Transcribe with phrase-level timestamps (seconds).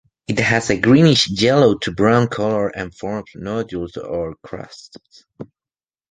[0.27, 5.25] It has a greenish yellow to brown colour and forms nodules or crusts.